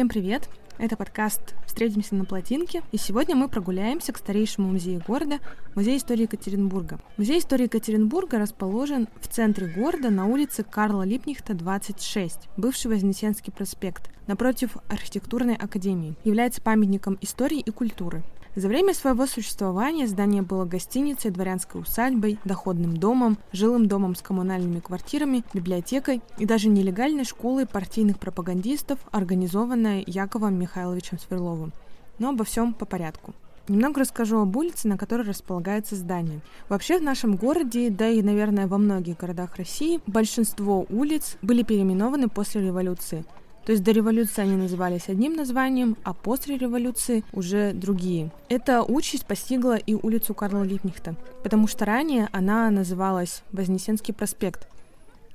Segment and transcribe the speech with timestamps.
[0.00, 0.48] Всем привет!
[0.78, 5.40] Это подкаст «Встретимся на плотинке», и сегодня мы прогуляемся к старейшему музею города,
[5.74, 7.00] Музей истории Екатеринбурга.
[7.18, 14.10] Музей истории Екатеринбурга расположен в центре города на улице Карла Липнихта, 26, бывший Вознесенский проспект,
[14.26, 16.14] напротив архитектурной академии.
[16.24, 18.22] Является памятником истории и культуры.
[18.56, 24.80] За время своего существования здание было гостиницей, дворянской усадьбой, доходным домом, жилым домом с коммунальными
[24.80, 31.72] квартирами, библиотекой и даже нелегальной школой партийных пропагандистов, организованной Яковом Михайловичем Сверловым.
[32.18, 33.34] Но обо всем по порядку.
[33.68, 36.40] Немного расскажу об улице, на которой располагается здание.
[36.68, 42.28] Вообще в нашем городе, да и, наверное, во многих городах России, большинство улиц были переименованы
[42.28, 43.24] после революции.
[43.70, 48.32] То есть до революции они назывались одним названием, а после революции уже другие.
[48.48, 51.14] Эта участь постигла и улицу Карла Липнихта,
[51.44, 54.66] потому что ранее она называлась Вознесенский проспект.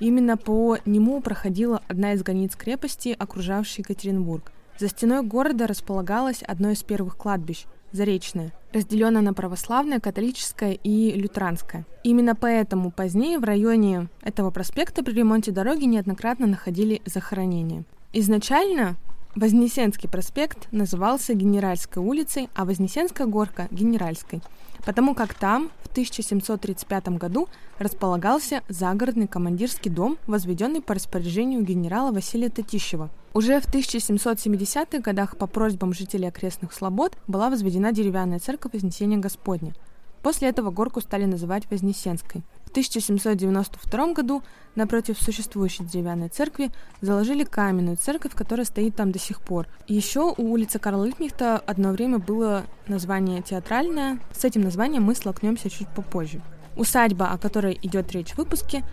[0.01, 4.51] Именно по нему проходила одна из границ крепости, окружавшей Екатеринбург.
[4.79, 11.85] За стеной города располагалось одно из первых кладбищ– Заречное, разделенное на православное, католическое и лютеранское.
[12.03, 17.85] Именно поэтому позднее в районе этого проспекта при ремонте дороги неоднократно находили захоронения.
[18.17, 18.95] Изначально
[19.35, 24.41] Вознесенский проспект назывался Генеральской улицей, а Вознесенская горка– Генеральской,
[24.85, 32.47] потому как там в 1735 году располагался загородный командирский дом, возведенный по распоряжению генерала Василия
[32.47, 33.09] Татищева.
[33.33, 39.73] Уже в 1770-х годах по просьбам жителей окрестных слобод была возведена деревянная церковь Вознесения Господня.
[40.21, 42.43] После этого горку стали называть Вознесенской–
[42.75, 44.43] 1792 году
[44.75, 49.69] напротив существующей деревянной церкви заложили каменную церковь, которая стоит там до сих пор.
[49.87, 54.19] Еще у улицы Карла Липнихта одно время было название театральное.
[54.33, 56.41] С этим названием мы столкнемся чуть попозже.
[56.75, 58.83] Усадьба, о которой идет речь в выпуске,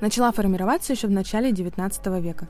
[0.00, 2.48] начала формироваться еще в начале XIX века.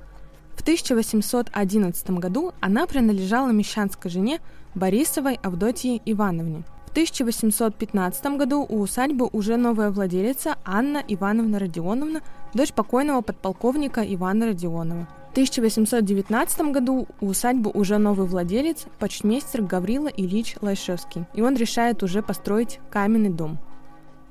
[0.54, 4.40] В 1811 году она принадлежала мещанской жене
[4.76, 6.62] Борисовой Авдотье Ивановне–
[6.98, 12.22] 1815 году у усадьбы уже новая владелица Анна Ивановна Родионовна,
[12.54, 15.06] дочь покойного подполковника Ивана Родионова.
[15.28, 22.02] В 1819 году у усадьбы уже новый владелец, почтмейстер Гаврила Ильич Лайшевский, и он решает
[22.02, 23.58] уже построить каменный дом.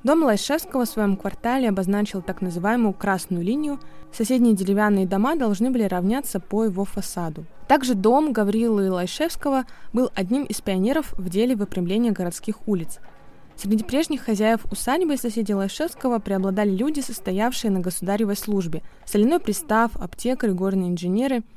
[0.04, 3.80] Дом Лайшевского в своем квартале обозначил так называемую «красную линию».
[4.12, 7.44] Соседние деревянные дома должны были равняться по его фасаду.
[7.66, 13.00] Также дом Гаврилы Лайшевского был одним из пионеров в деле выпрямления городских улиц.
[13.56, 18.82] Среди прежних хозяев усадьбы и соседей Лайшевского преобладали люди, состоявшие на государевой службе.
[19.04, 21.42] Соляной пристав, аптекарь, горные инженеры–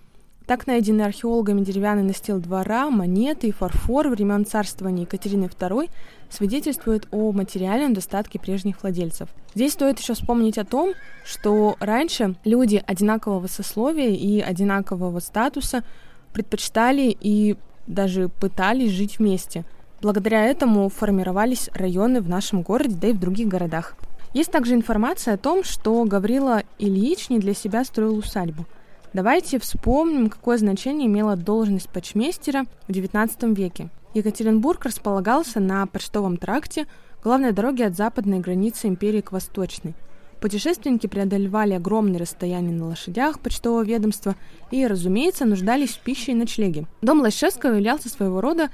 [0.51, 5.89] так найденный археологами деревянный настил двора, монеты и фарфор времен царствования Екатерины II
[6.29, 9.29] свидетельствуют о материальном достатке прежних владельцев.
[9.55, 10.91] Здесь стоит еще вспомнить о том,
[11.23, 15.85] что раньше люди одинакового сословия и одинакового статуса
[16.33, 17.55] предпочитали и
[17.87, 19.63] даже пытались жить вместе.
[20.01, 23.95] Благодаря этому формировались районы в нашем городе, да и в других городах.
[24.33, 28.65] Есть также информация о том, что Гаврила Ильич не для себя строил усадьбу–
[29.13, 33.89] Давайте вспомним, какое значение имела должность почмейстера в XIX веке.
[34.13, 36.87] Екатеринбург располагался на почтовом тракте,
[37.21, 39.95] главной дороге от западной границы империи к восточной.
[40.39, 44.35] Путешественники преодолевали огромные расстояния на лошадях почтового ведомства
[44.71, 46.87] и, разумеется, нуждались в пище и ночлеге.
[47.01, 48.69] Дом Лощевского являлся своего рода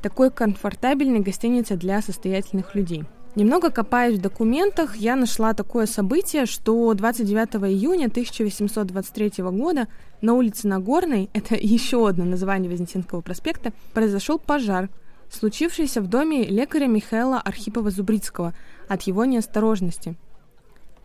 [0.00, 3.04] такой комфортабельной гостиницей для состоятельных людей.
[3.34, 9.88] Немного копаясь в документах, я нашла такое событие, что 29 июня 1823 года
[10.20, 14.90] на улице Нагорной, это еще одно название Вознесенского проспекта, произошел пожар,
[15.30, 18.52] случившийся в доме лекаря Михаила Архипова-Зубрицкого
[18.88, 20.14] от его неосторожности.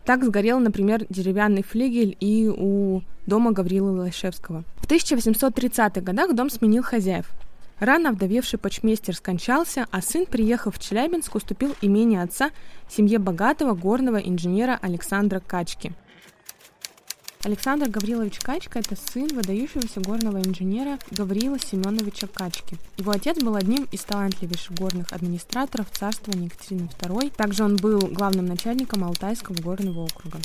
[0.04, 4.64] Так сгорел, например, деревянный флигель и у дома Гаврила Лайшевского.
[4.76, 7.30] В 1830-х годах дом сменил хозяев–
[7.80, 12.50] Рано вдовевший почмейстер скончался, а сын, приехав в Челябинск, уступил имение отца
[12.88, 15.92] семье богатого горного инженера Александра Качки.
[17.44, 22.76] Александр Гаврилович Качка– это сын выдающегося горного инженера Гаврила Семеновича Качки.
[22.96, 27.32] Его отец был одним из талантливейших горных администраторов царствования Екатерины II.
[27.36, 30.38] Также он был главным начальником Алтайского горного округа.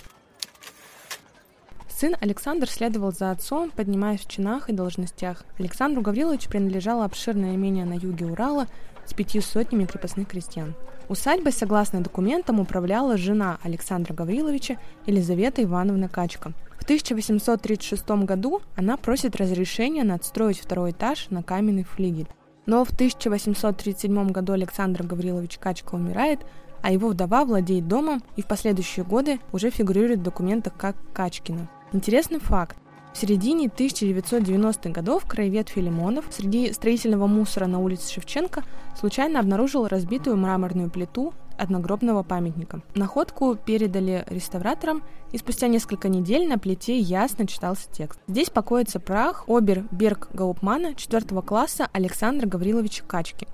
[2.03, 5.45] Сын Александр следовал за отцом, поднимаясь в чинах и должностях.
[5.57, 8.67] Александру Гавриловичу принадлежало обширное имение на юге Урала
[9.05, 10.75] с пятью сотнями крепостных крестьян.
[11.07, 16.51] Усадьбой, согласно документам, управляла жена Александра Гавриловича Елизавета Ивановна Качка.
[16.77, 22.27] В 1836 году она просит разрешения надстроить второй этаж на каменный флигель.
[22.65, 26.41] Но в 1837 году Александр Гаврилович Качка умирает,
[26.81, 31.69] а его вдова владеет домом и в последующие годы уже фигурирует в документах как Качкина.
[31.93, 32.75] Интересный факт.
[33.13, 38.63] В середине 1990-х годов краевед Филимонов среди строительного мусора на улице Шевченко
[38.99, 42.81] случайно обнаружил разбитую мраморную плиту одногробного памятника.
[42.95, 48.19] Находку передали реставраторам, и спустя несколько недель на плите ясно читался текст.
[48.27, 53.47] Здесь покоится прах обер-берг Гаупмана 4 класса Александра Гавриловича Качки,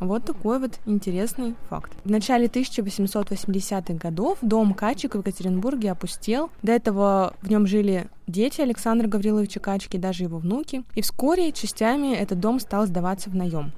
[0.00, 1.92] вот такой вот интересный факт.
[2.04, 6.50] В начале 1880-х годов дом Качек в Екатеринбурге опустел.
[6.62, 10.84] До этого в нем жили дети Александра Гавриловича Качки, даже его внуки.
[10.94, 13.72] И вскоре частями этот дом стал сдаваться в наем.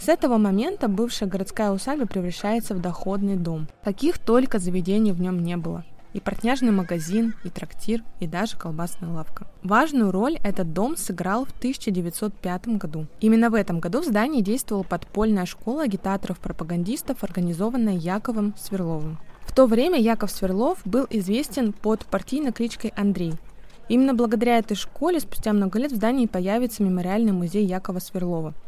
[0.00, 3.66] С этого момента бывшая городская усадьба превращается в доходный дом.
[3.82, 9.10] Каких только заведений в нем не было и портняжный магазин, и трактир, и даже колбасная
[9.10, 9.46] лавка.
[9.62, 13.06] Важную роль этот дом сыграл в 1905 году.
[13.20, 19.18] Именно в этом году в здании действовала подпольная школа агитаторов-пропагандистов, организованная Яковом Сверловым.
[19.44, 23.34] В то время Яков Сверлов был известен под партийной кличкой Андрей.
[23.88, 28.54] Именно благодаря этой школе спустя много лет в здании появится мемориальный музей Якова Сверлова–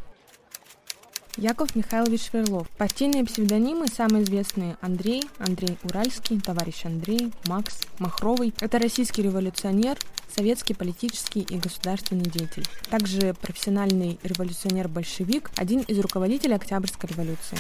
[1.41, 2.69] Яков Михайлович Сверлов.
[2.77, 8.53] Партийные псевдонимы самые известные Андрей, Андрей Уральский, товарищ Андрей, Макс, Махровый.
[8.61, 9.97] Это российский революционер,
[10.29, 12.67] советский политический и государственный деятель.
[12.91, 17.57] Также профессиональный революционер-большевик, один из руководителей Октябрьской революции.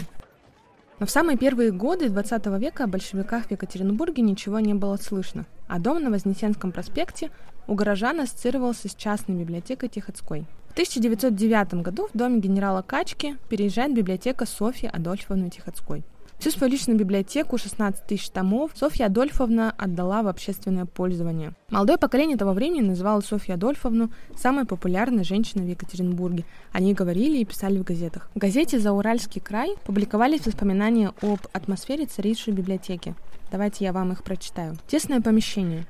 [0.98, 5.46] Но в самые первые годы XX века о большевиках в Екатеринбурге ничего не было слышно,
[5.68, 7.30] а дом на Вознесенском проспекте
[7.66, 10.46] у горожан ассоциировался с частной библиотекой Тихоцкой.
[10.70, 16.05] В 1909 году в доме генерала Качки переезжает библиотека Софьи Адольфовны Тихоцкой.
[16.38, 21.55] Всю свою личную библиотеку, 16 тысяч томов, Софья Адольфовна отдала в общественное пользование.
[21.70, 26.44] Молодое поколение того времени называло Софью Адольфовну самой популярной женщиной в Екатеринбурге.
[26.70, 28.31] Они говорили и писали в газетах.
[28.37, 33.16] В газете «Зауральский край» публиковались воспоминания об атмосфере царившей библиотеки.
[33.50, 34.76] Давайте я вам их прочитаю.
[34.87, 35.84] Тесное помещение.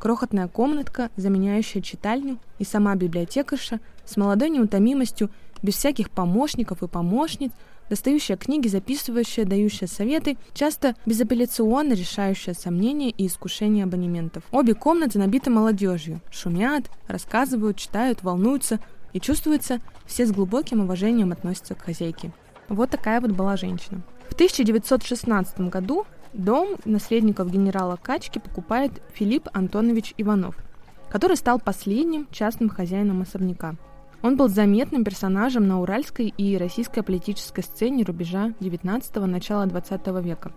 [0.00, 5.30] Крохотная комнатка, заменяющая читальню, и сама библиотекарша с молодой неутомимостью,
[5.62, 7.52] без всяких помощников и помощниц,
[7.90, 14.42] достающая книги, записывающая, дающая советы, часто безапелляционно решающая сомнения и искушения абонементов.
[14.52, 18.80] Обе комнаты набиты молодежью, шумят, рассказывают, читают, волнуются,
[19.12, 22.32] и чувствуется, все с глубоким уважением относятся к хозяйке.
[22.68, 24.00] Вот такая вот была женщина.
[24.28, 30.54] В 1916 году Дом наследников генерала Качки покупает Филипп Антонович Иванов,
[31.10, 33.74] который стал последним частным хозяином особняка.
[34.22, 40.52] Он был заметным персонажем на уральской и российской политической сцене рубежа 19-го начала 20 века.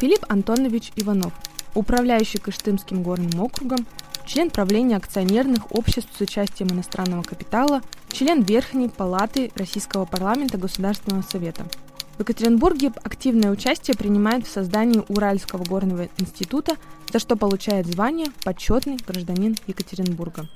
[0.00, 1.32] Филипп Антонович Иванов,
[1.74, 3.86] управляющий Кыштымским горным округом,
[4.26, 11.66] член правления акционерных обществ с участием иностранного капитала, член Верхней палаты Российского парламента Государственного совета–
[12.20, 16.76] в Екатеринбурге активное участие принимает в создании Уральского горного института,
[17.10, 20.46] за что получает звание «Почетный гражданин Екатеринбурга».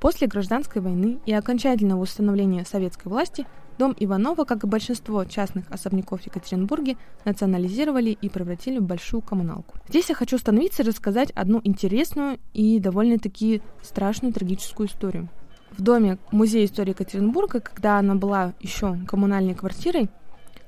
[0.00, 3.46] После гражданской войны и окончательного установления советской власти
[3.78, 9.76] дом Иванова, как и большинство частных особняков в Екатеринбурге, национализировали и превратили в большую коммуналку.
[9.88, 15.28] Здесь я хочу остановиться и рассказать одну интересную и довольно-таки страшную трагическую историю
[15.76, 20.08] в доме Музея истории Екатеринбурга, когда она была еще коммунальной квартирой,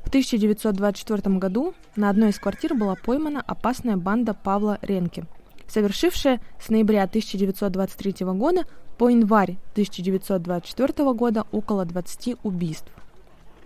[0.04, 5.24] в 1924 году на одной из квартир была поймана опасная банда Павла Ренки,
[5.68, 8.64] совершившая с ноября 1923 года
[8.98, 12.90] по январь 1924 года около 20 убийств.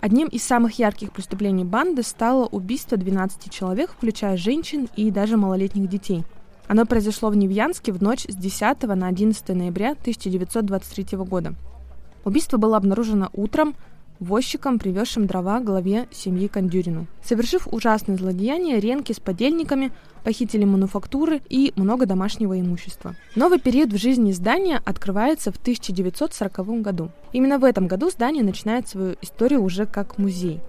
[0.00, 5.88] Одним из самых ярких преступлений банды стало убийство 12 человек, включая женщин и даже малолетних
[5.88, 6.24] детей–
[6.68, 11.54] оно произошло в Невьянске в ночь с 10 на 11 ноября 1923 года.
[12.24, 13.76] Убийство было обнаружено утром
[14.18, 17.06] возчиком, привезшим дрова главе семьи Кондюрину.
[17.22, 19.92] Совершив ужасное злодеяние, Ренки с подельниками
[20.24, 23.14] похитили мануфактуры и много домашнего имущества.
[23.36, 27.10] Новый период в жизни здания открывается в 1940 году.
[27.32, 30.60] Именно в этом году здание начинает свою историю уже как музей.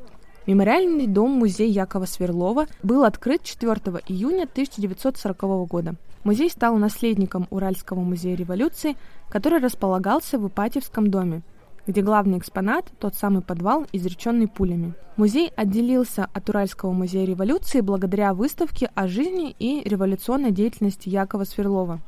[0.48, 3.74] Мемориальный дом-музей Якова Сверлова был открыт 4
[4.08, 5.96] июня 1940 года.
[6.24, 8.96] Музей стал наследником Уральского музея революции,
[9.27, 11.42] который располагался в Ипатьевском доме,
[11.86, 14.94] где главный экспонат– тот самый подвал, изреченный пулями.
[15.18, 22.00] Музей отделился от Уральского музея революции благодаря выставке о жизни и революционной деятельности Якова Сверлова.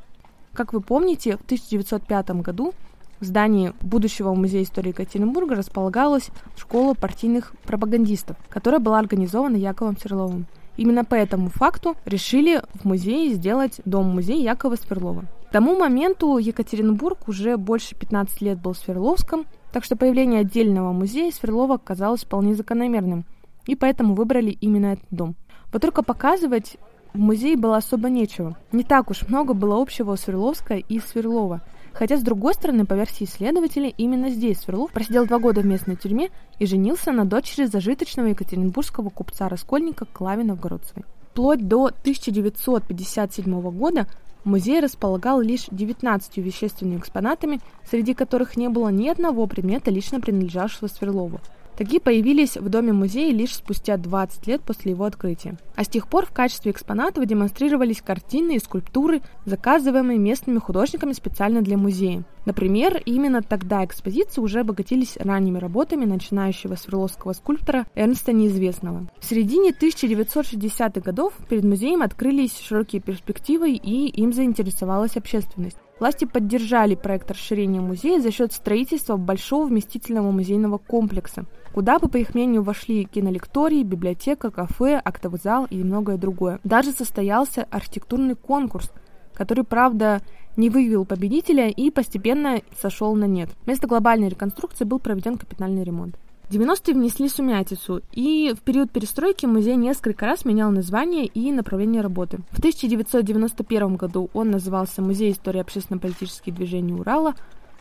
[0.54, 2.72] Как вы помните, в 1905 году
[3.20, 10.46] в здании будущего музея истории Екатеринбурга располагалась школа партийных пропагандистов, которая была организована Яковом Сверловым.
[10.76, 15.24] Именно по этому факту решили в музее сделать дом-музей Якова Сверлова.
[15.48, 21.32] К тому моменту Екатеринбург уже больше 15 лет был Сверловском, так что появление отдельного музея
[21.32, 23.24] Сверлова казалось вполне закономерным,
[23.66, 25.34] и поэтому выбрали именно этот дом.
[25.72, 26.76] Вот только показывать
[27.12, 28.56] в музее было особо нечего.
[28.72, 31.60] Не так уж много было общего у Свердловска и Сверлова.
[31.92, 35.96] Хотя, с другой стороны, по версии исследователей, именно здесь Сверлов просидел два года в местной
[35.96, 41.04] тюрьме и женился на дочери зажиточного екатеринбургского купца-раскольника Клави Новгородцевой.
[41.32, 44.06] Вплоть до 1957 года
[44.44, 50.88] музей располагал лишь 19 вещественными экспонатами, среди которых не было ни одного предмета, лично принадлежавшего
[50.88, 51.40] Сверлову.
[51.80, 55.56] Такие появились в Доме музея лишь спустя 20 лет после его открытия.
[55.76, 61.62] А с тех пор в качестве экспонатов демонстрировались картины и скульптуры, заказываемые местными художниками специально
[61.62, 62.24] для музея.
[62.44, 69.08] Например, именно тогда экспозиции уже обогатились ранними работами начинающего сверловского скульптора Эрнста Неизвестного.
[69.18, 75.78] В середине 1960-х годов перед музеем открылись широкие перспективы и им заинтересовалась общественность.
[76.00, 82.16] Власти поддержали проект расширения музея за счет строительства большого вместительного музейного комплекса, куда бы, по
[82.16, 86.60] их мнению, вошли кинолектории, библиотека, кафе, актовый зал и многое другое.
[86.64, 88.90] Даже состоялся архитектурный конкурс,
[89.34, 90.20] который, правда,
[90.56, 93.50] не выявил победителя и постепенно сошел на нет.
[93.64, 96.16] Вместо глобальной реконструкции был проведен капитальный ремонт.
[96.50, 102.38] 90-е внесли сумятицу, и в период перестройки музей несколько раз менял название и направление работы.
[102.50, 107.34] В 1991 году он назывался Музей истории общественно-политических движений Урала,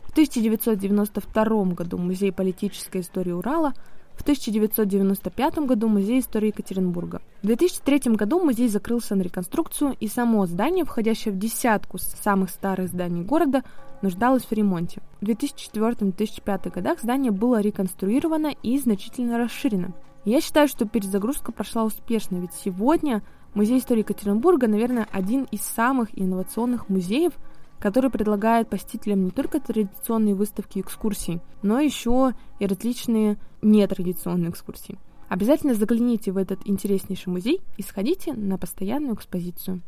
[0.09, 3.73] в 1992 году Музей политической истории Урала,
[4.15, 7.21] в 1995 году Музей истории Екатеринбурга.
[7.43, 12.89] В 2003 году музей закрылся на реконструкцию, и само здание, входящее в десятку самых старых
[12.89, 13.63] зданий города,
[14.01, 15.03] нуждалось в ремонте.
[15.21, 19.93] В 2004-2005 годах здание было реконструировано и значительно расширено.
[20.25, 23.21] Я считаю, что перезагрузка прошла успешно, ведь сегодня
[23.53, 27.33] Музей истории Екатеринбурга, наверное, один из самых инновационных музеев,
[27.79, 34.99] который предлагает посетителям не только традиционные выставки и экскурсии, но еще и различные нетрадиционные экскурсии.
[35.29, 39.81] Обязательно загляните в этот интереснейший музей и сходите на постоянную экспозицию.